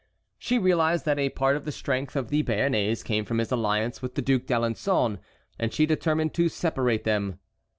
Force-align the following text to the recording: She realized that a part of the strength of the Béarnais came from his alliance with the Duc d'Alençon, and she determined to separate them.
She 0.39 0.57
realized 0.57 1.05
that 1.05 1.19
a 1.19 1.29
part 1.29 1.55
of 1.55 1.63
the 1.63 1.71
strength 1.71 2.15
of 2.15 2.29
the 2.29 2.41
Béarnais 2.41 3.05
came 3.05 3.23
from 3.23 3.37
his 3.37 3.51
alliance 3.51 4.01
with 4.01 4.15
the 4.15 4.23
Duc 4.23 4.47
d'Alençon, 4.47 5.19
and 5.59 5.71
she 5.71 5.85
determined 5.85 6.33
to 6.33 6.49
separate 6.49 7.03
them. 7.03 7.37